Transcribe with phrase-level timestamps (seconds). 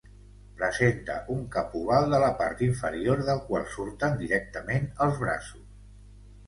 [0.61, 5.71] Presenta un cap oval de la part inferior del qual surten directament els braços.